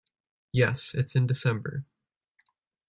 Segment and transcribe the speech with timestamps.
[0.51, 1.85] Yes, it's in December.